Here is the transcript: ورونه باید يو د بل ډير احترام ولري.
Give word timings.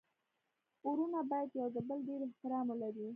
ورونه 0.87 1.19
باید 1.29 1.49
يو 1.59 1.67
د 1.75 1.77
بل 1.87 1.99
ډير 2.07 2.19
احترام 2.27 2.65
ولري. 2.69 3.07